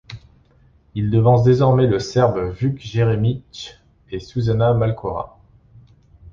Il 0.95 1.11
devance 1.11 1.43
désormais 1.43 1.85
le 1.85 1.99
Serbe 1.99 2.39
Vuk 2.53 2.79
Jeremić 2.79 3.77
et 4.09 4.19
Susana 4.19 4.73
Malcorra. 4.73 5.39